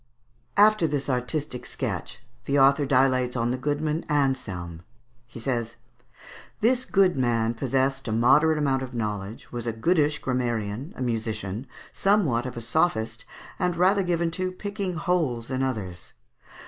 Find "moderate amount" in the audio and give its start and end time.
8.11-8.81